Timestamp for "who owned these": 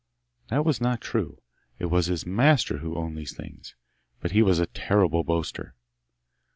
2.79-3.35